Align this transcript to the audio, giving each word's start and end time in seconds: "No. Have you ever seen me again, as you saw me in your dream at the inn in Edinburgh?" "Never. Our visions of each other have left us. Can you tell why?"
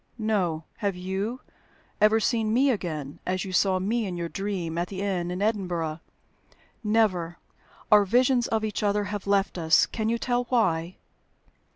"No. 0.17 0.63
Have 0.77 0.95
you 0.95 1.41
ever 2.01 2.19
seen 2.19 2.51
me 2.51 2.71
again, 2.71 3.19
as 3.23 3.45
you 3.45 3.53
saw 3.53 3.77
me 3.77 4.07
in 4.07 4.17
your 4.17 4.29
dream 4.29 4.75
at 4.79 4.87
the 4.87 4.99
inn 5.03 5.29
in 5.29 5.43
Edinburgh?" 5.43 5.99
"Never. 6.83 7.37
Our 7.91 8.03
visions 8.03 8.47
of 8.47 8.65
each 8.65 8.81
other 8.81 9.03
have 9.03 9.27
left 9.27 9.59
us. 9.59 9.85
Can 9.85 10.09
you 10.09 10.17
tell 10.17 10.45
why?" 10.45 10.97